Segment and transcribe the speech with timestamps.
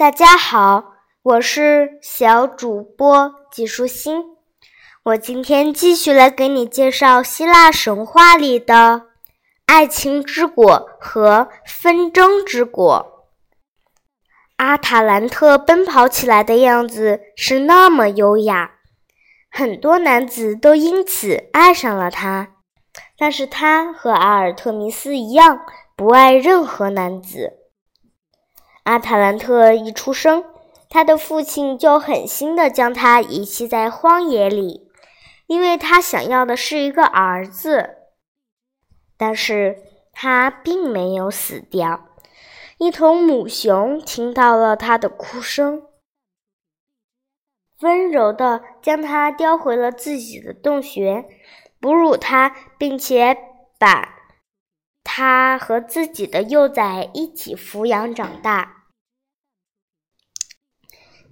[0.00, 4.24] 大家好，我是小主播季舒心。
[5.02, 9.08] 我今天继续来给你介绍希腊神话里的
[9.66, 13.28] 爱情之果和纷争之果。
[14.56, 18.76] 阿塔兰特奔跑起来的样子是那么优雅，
[19.50, 22.54] 很多男子都因此爱上了他。
[23.18, 25.60] 但是他和阿尔特弥斯一样，
[25.94, 27.59] 不爱任何男子。
[28.90, 30.44] 阿塔兰特一出生，
[30.88, 34.90] 他的父亲就狠心地将他遗弃在荒野里，
[35.46, 37.98] 因为他想要的是一个儿子。
[39.16, 39.80] 但是
[40.12, 42.08] 他并没有死掉。
[42.78, 45.84] 一头母熊听到了他的哭声，
[47.82, 51.26] 温柔地将他叼回了自己的洞穴，
[51.78, 53.38] 哺乳他，并且
[53.78, 54.16] 把。
[55.04, 58.78] 他和自己的幼崽一起抚养长大。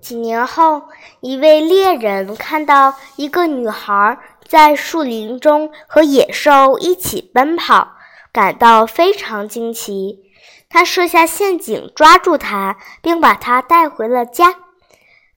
[0.00, 0.84] 几年后，
[1.20, 7.96] 一位猎人看到一个女孩在树林中和野兽一起奔跑，
[8.32, 10.20] 感到非常惊奇。
[10.68, 14.54] 他设下陷阱，抓住她，并把她带回了家。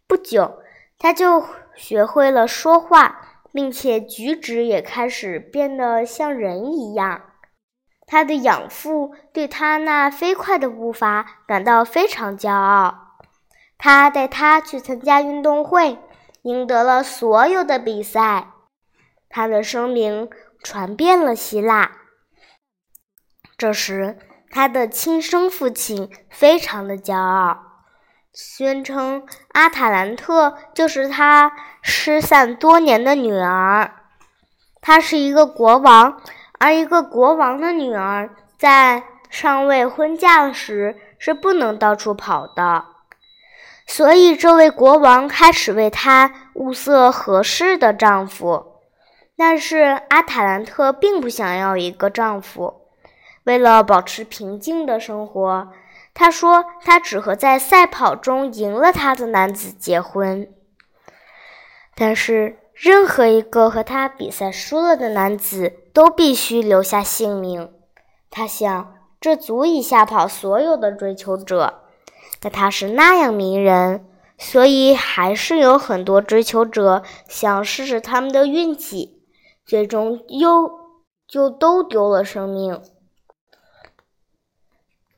[0.08, 0.60] 不久，
[1.00, 1.46] 他就
[1.76, 3.22] 学会了说话，
[3.54, 7.22] 并且举止也开始变得像人一样。
[8.06, 13.11] 他的养父对他那飞快的步伐感到非常骄傲，
[13.84, 15.98] 他带他去参加运动会，
[16.44, 18.52] 赢得了所有的比赛，
[19.28, 20.30] 他的声名
[20.62, 21.92] 传遍了希腊。
[23.58, 24.20] 这时，
[24.52, 27.58] 他的亲生父亲非常的骄傲，
[28.32, 31.52] 宣称阿塔兰特就是他
[31.82, 33.92] 失散多年的女儿，
[34.80, 36.22] 他是一个国王。
[36.60, 39.02] 而一个国王的女儿在
[39.32, 42.86] 尚未婚嫁时是不能到处跑的，
[43.86, 48.78] 所以这位国王开始为她物色合适的丈夫。
[49.36, 52.82] 但是阿塔兰特并不想要一个丈夫，
[53.44, 55.68] 为了保持平静的生活，
[56.14, 60.48] 他说他只和在赛跑中赢了他的男子结婚。
[61.96, 62.58] 但是。
[62.74, 67.72] 任何一个和他比赛输了的男子都必须留下姓名。
[68.32, 71.81] 他想，这足以吓跑所有的追求者。
[72.42, 74.06] 但他是那样迷人，
[74.38, 79.22] 所以还是有很多追求者想试试他们的运气，
[79.66, 80.72] 最终又
[81.28, 82.82] 就都丢了生命。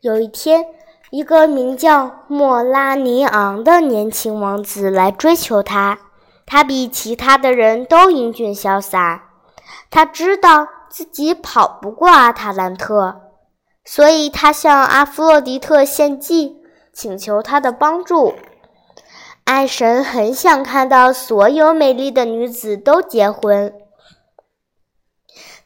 [0.02, 0.66] 有一天，
[1.12, 5.98] 一个名叫莫拉尼昂的年轻王子来追求她。
[6.46, 9.30] 他比其他的人都英俊潇洒，
[9.90, 13.22] 他知道自己跑不过阿塔兰特，
[13.86, 16.62] 所以他向阿弗洛狄特献计，
[16.94, 18.36] 请求他的帮助。
[19.44, 23.74] 爱神很想看到所有美丽的女子都结婚，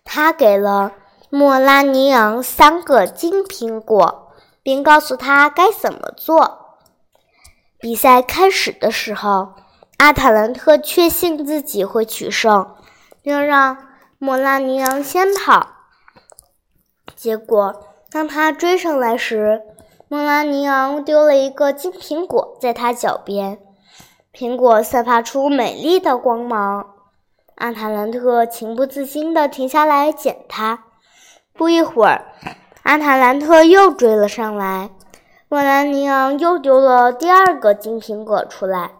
[0.03, 0.93] 他给了
[1.29, 4.33] 莫拉尼昂三个金苹果，
[4.63, 6.77] 并告诉他该怎么做。
[7.79, 9.53] 比赛开始的时候。
[9.97, 12.75] 阿塔兰特确信自己会取胜，
[13.23, 13.75] 并让
[14.19, 15.69] 莫拉尼昂先跑。
[17.15, 19.63] 结果，当他追上来时，
[20.09, 23.59] 莫拉尼昂丢了一个金苹果在他脚边，
[24.34, 26.94] 苹果散发出美丽的光芒。
[27.56, 30.85] 阿塔兰特情不自禁地停下来捡它。
[31.51, 32.25] 不一会儿，
[32.84, 34.91] 阿塔兰特又追了上来，
[35.50, 38.91] 莫拉尼昂又丢了第二个金苹果出来。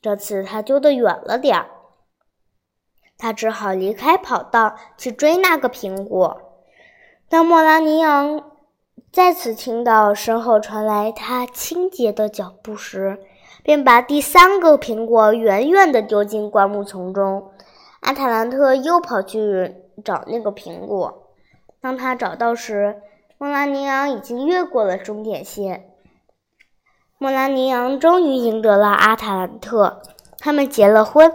[0.00, 1.66] 这次他丢得远了点儿，
[3.18, 6.40] 他只好离开跑道去追那个苹果。
[7.28, 8.52] 当莫拉尼昂
[9.14, 13.20] 再次听到身后传来他清洁的脚步时，
[13.62, 17.52] 便把第三个苹果远远地丢进灌木丛中。
[18.00, 21.28] 阿塔兰特又跑去找那个苹果。
[21.80, 22.96] 当他找到时，
[23.38, 25.84] 莫拉尼昂已经越过了终点线。
[27.16, 30.02] 莫拉尼昂终于赢得了阿塔兰特，
[30.40, 31.32] 他们结了婚。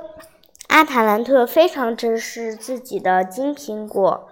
[0.68, 4.27] 阿塔兰特非常珍视自己的金苹果，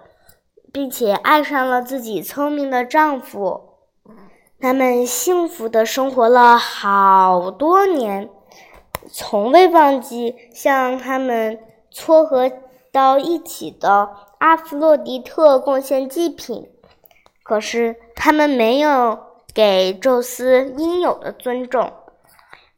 [0.78, 3.80] 并且爱上了自己聪明的丈夫。
[4.60, 8.30] 他们幸福的生活了好多年，
[9.10, 11.58] 从未忘记向他们
[11.90, 12.48] 撮合
[12.92, 14.08] 到一起的
[14.38, 16.70] 阿弗洛狄特贡献祭品。
[17.42, 19.18] 可是他们没有。
[19.52, 21.92] 给宙斯应有的尊重，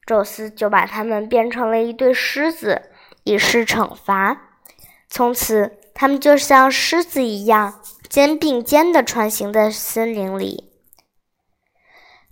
[0.07, 2.81] 宙斯就把他们变成了一对狮子，
[3.25, 4.41] 以示惩罚。
[5.07, 7.80] 从此，他们就像狮子一样，
[8.11, 10.65] 肩并肩地穿行在森林里。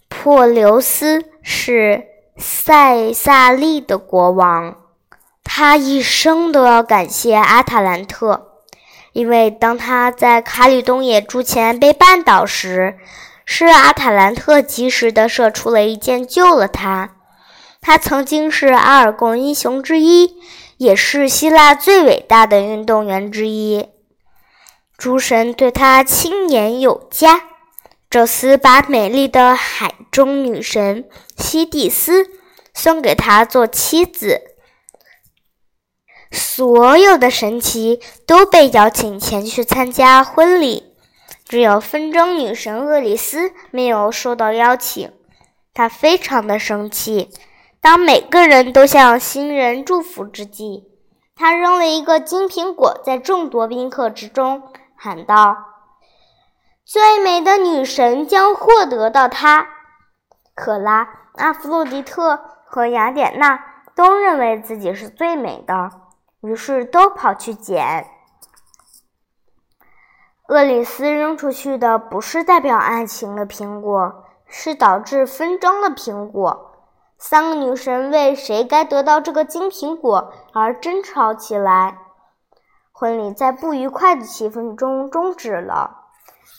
[0.08, 2.04] 珀琉斯是
[2.36, 4.76] 塞萨利的国王，
[5.44, 8.48] 他一生都要感谢阿塔兰特，
[9.12, 12.98] 因为当他在卡里东野筑前被绊倒时，
[13.44, 17.14] 是阿塔兰特及时的射出了一箭救了他。
[17.80, 20.34] 他曾经是阿尔贡英雄之一，
[20.78, 23.86] 也是希腊最伟大的运动员之一。
[24.98, 27.42] 诸神对他青眼有加。
[28.10, 32.26] 宙斯把美丽的海中女神西蒂斯
[32.74, 34.40] 送给他做妻子，
[36.32, 40.94] 所有的神奇都被邀请前去参加婚礼，
[41.44, 45.12] 只有纷争女神厄里斯没有受到邀请。
[45.72, 47.30] 她非常的生气。
[47.80, 50.84] 当每个人都向新人祝福之际，
[51.36, 54.62] 她扔了一个金苹果在众多宾客之中，
[54.98, 55.56] 喊道。
[56.84, 59.68] 最美的女神将获得到它。
[60.54, 63.64] 克拉、阿弗洛狄特和雅典娜
[63.94, 65.90] 都认为自己是最美的，
[66.40, 68.06] 于是都跑去捡。
[70.48, 76.72] 厄里斯扔出去的不是代表爱情的苹果，是导致纷争的苹果。
[77.18, 81.98] 三个女神为谁该得到这个金苹果而争吵起来。
[82.98, 86.06] 婚礼在不愉快的气氛中终止了。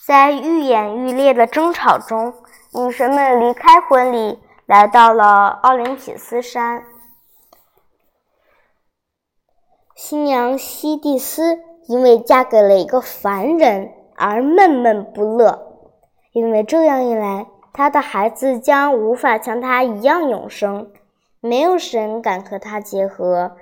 [0.06, 2.32] 在愈演愈烈的争吵中，
[2.72, 6.82] 女神们离开婚礼，来到了奥林匹斯山。
[9.94, 11.58] 新娘西蒂斯
[11.88, 15.60] 因为嫁给了一个凡人而闷闷不乐，
[16.32, 20.90] 因为这样一来，她的孩子将无法像她一样永生。
[21.40, 23.58] 没有神敢和她结合，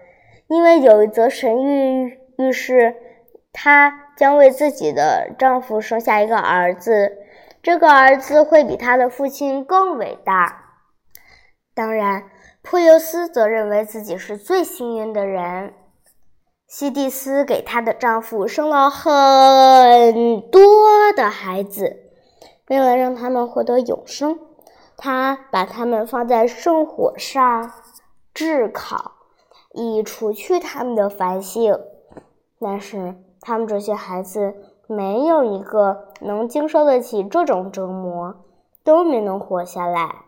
[0.47, 2.97] 因为有一则神谕于是
[3.53, 4.07] 她。
[4.19, 7.19] 将为自己的丈夫生下一个儿子，
[7.63, 10.75] 这个儿子会比他的父亲更伟大。
[11.73, 12.25] 当然，
[12.61, 15.73] 普尤斯则认为自己是最幸运的人。
[16.67, 21.97] 西蒂斯给她的丈夫生了很多的孩子，
[22.67, 24.37] 为了让他们获得永生，
[24.97, 27.73] 她把他们放在圣火上
[28.35, 29.13] 炙烤，
[29.75, 31.79] 以除去他们的烦性。
[32.61, 33.17] 但是。
[33.41, 34.57] 他们这些孩子
[34.89, 38.35] 没有一个能经受得起这种折磨，
[38.83, 40.25] 都没能活下来。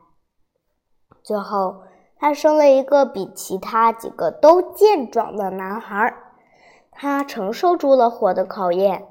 [1.24, 1.82] 最后，
[2.16, 6.14] 他生了一个比其他几个都健壮的男孩。
[6.92, 9.08] 他承受住了火的考验，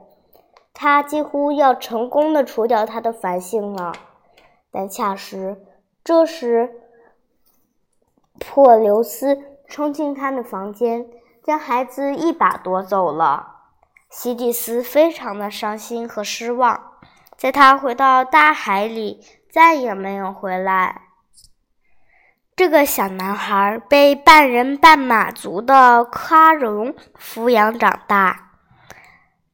[0.74, 3.92] 他几乎要成功的除掉他的烦性了。
[4.72, 5.62] 但恰时，
[6.06, 6.82] 这时，
[8.40, 9.38] 珀留斯
[9.68, 11.06] 冲进他的房间，
[11.50, 13.56] 将孩子一把夺走了。
[14.08, 16.92] 西蒂斯非常的伤心和失望，
[17.36, 19.20] 在他回到大海里，
[19.52, 21.02] 再也没有回来。
[22.56, 28.52] 这个小男孩被半人半马族的卡戎抚养长大，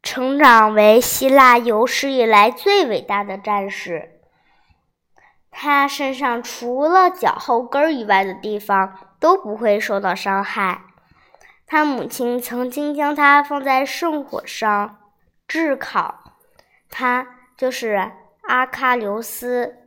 [0.03, 4.19] 成长为希腊有史以来最伟大的战士。
[5.49, 10.81] 他身上除了脚后跟以外的地方都不会受到伤害。
[11.67, 14.99] 他母亲曾经将他放在圣火上
[15.47, 16.35] 炙烤，
[16.91, 18.11] 他就是
[18.43, 19.77] 阿喀琉斯。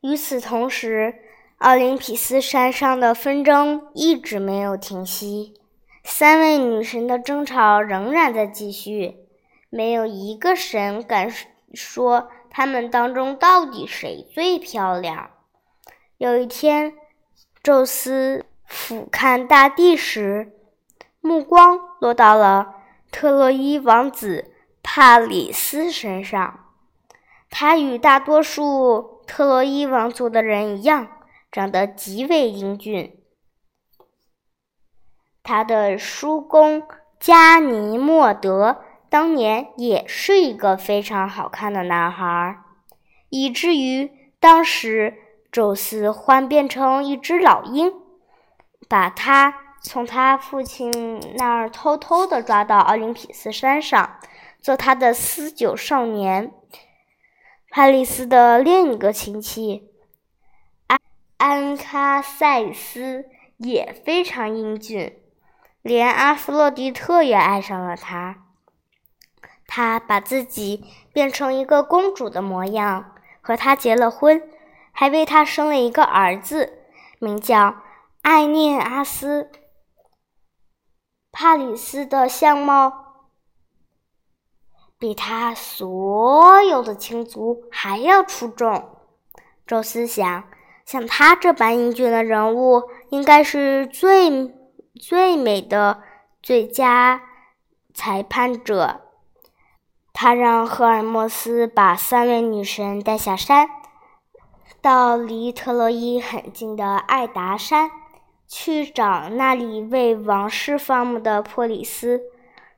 [0.00, 1.22] 与此同时，
[1.58, 5.54] 奥林匹斯山上的纷争一直没有停息，
[6.02, 9.28] 三位女神的争吵仍然在继续，
[9.70, 11.32] 没有一个神敢
[11.72, 15.30] 说他们当中到底谁最漂亮。
[16.16, 16.94] 有一天，
[17.62, 18.44] 宙斯。
[18.70, 20.52] 俯瞰大地时，
[21.20, 22.74] 目光落到了
[23.10, 26.60] 特洛伊王子帕里斯身上。
[27.50, 31.08] 他与大多数特洛伊王族的人一样，
[31.50, 33.20] 长得极为英俊。
[35.42, 36.82] 他的叔公
[37.18, 42.58] 加尼莫德当年也是一个非常好看的男孩，
[43.30, 45.14] 以至于当时
[45.50, 47.92] 宙斯幻变成一只老鹰。
[48.88, 50.90] 把他从他父亲
[51.36, 54.18] 那儿偷偷的抓到奥林匹斯山上，
[54.60, 56.52] 做他的私酒少年。
[57.70, 59.90] 帕里斯的另一个亲戚
[60.86, 60.98] 安
[61.36, 63.26] 安喀塞斯
[63.58, 65.18] 也非常英俊，
[65.82, 68.44] 连阿弗洛狄特也爱上了他。
[69.66, 74.42] 他把自己变成一个公主的模样，和他结了婚，
[74.92, 76.84] 还为他生了一个儿子，
[77.18, 77.82] 名叫。
[78.22, 79.50] 艾涅阿斯，
[81.30, 82.92] 帕里斯的相貌
[84.98, 88.96] 比他所有的亲族还要出众。
[89.66, 90.44] 宙斯想，
[90.84, 94.54] 像他这般英俊的人物，应该是最
[94.98, 96.02] 最美的
[96.42, 97.22] 最佳
[97.94, 99.02] 裁判者。
[100.12, 103.68] 他让赫尔墨斯把三位女神带下山，
[104.80, 107.90] 到离特洛伊很近的艾达山，
[108.48, 112.22] 去找那里为王室放牧的珀里斯，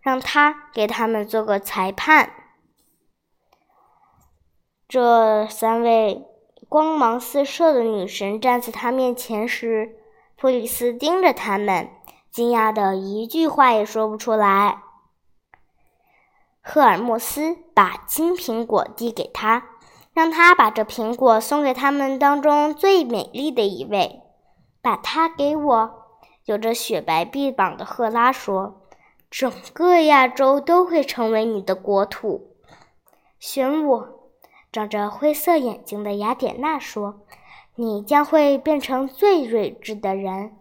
[0.01, 2.33] 让他给他们做个裁判。
[4.89, 6.27] 这三位
[6.69, 9.97] 光芒四射的女神站在他面前时，
[10.37, 11.89] 珀里斯盯着他们，
[12.33, 14.83] 惊讶的一句话也说不出来。
[16.61, 19.69] 赫尔墨斯把金苹果递给他，
[20.13, 24.23] 让他把这苹果送给他们当中最美丽的一位。
[24.83, 25.91] 把它给我。
[26.45, 28.83] 有着雪白臂膀的赫拉说
[29.31, 32.57] ：“整个亚洲都会成为你的国土。”
[33.39, 34.21] 选我。
[34.73, 37.27] 长着灰色眼睛的雅典娜说
[37.77, 40.57] ：“你将会变成最睿智的人。”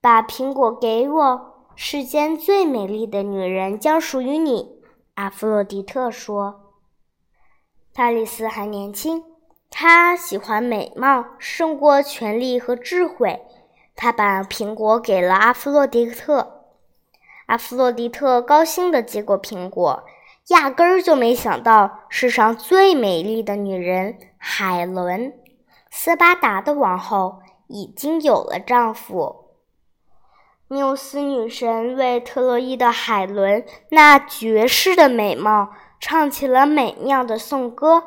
[0.00, 1.52] 把苹果给我。
[1.74, 4.82] 世间最美丽的女人将属于你，
[5.14, 6.74] 阿弗洛狄特说。
[7.94, 9.24] 帕里斯还年轻，
[9.74, 13.42] 他喜欢美貌胜过权力和智慧。
[13.96, 16.64] 他把苹果给了阿弗洛狄特，
[17.46, 20.04] 阿弗洛狄特高兴地接过苹果，
[20.48, 25.32] 压根儿就没想到世上最美丽的女人海伦，
[25.90, 29.50] 斯巴达的王后，已经有了丈夫。
[30.68, 38.02] 缪斯女神为特洛伊的海伦那绝世的美貌唱起了美妙的颂歌。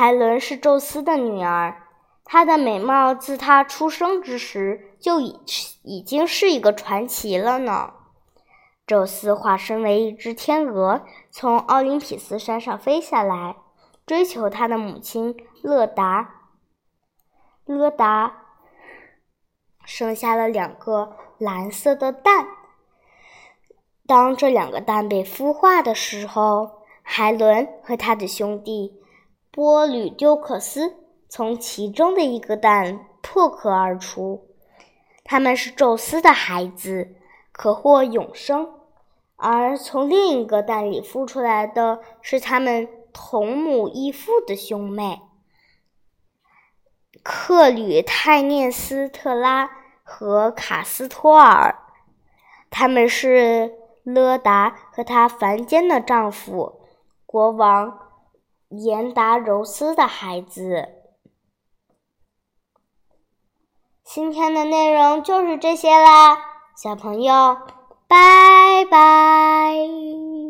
[0.00, 1.82] 海伦是宙斯的女儿，
[2.24, 5.38] 她的美貌自她出生之时就已
[5.82, 7.92] 已经是一个传奇了呢。
[8.86, 13.56] 宙斯化身为一只天鹅，从奥林匹斯山上飞下来，
[14.06, 16.30] 追求他的母亲勒达。
[17.66, 18.32] 勒达
[19.84, 21.14] 生下了两个。
[21.36, 22.48] 蓝色的蛋。
[24.06, 28.99] 当这两个蛋被孵化的时候，海伦和他的兄弟
[29.50, 30.96] 波吕丢克斯
[31.28, 34.48] 从其中的一个蛋破壳而出。
[35.24, 37.16] 他们是宙斯的孩子，
[37.52, 38.66] 可获永生；
[39.36, 45.20] 而从另一个蛋里孵出来的是他们同母异父的兄妹
[47.22, 49.78] 克吕泰涅斯特拉。
[50.12, 51.84] 和卡斯托尔，
[52.68, 56.80] 他们是勒达和她凡间的丈夫
[57.26, 58.09] 国王
[58.70, 60.88] 严达柔斯的孩子。
[64.04, 66.36] 今天的内容就是这些啦，
[66.76, 67.56] 小朋友，
[68.08, 70.49] 拜拜。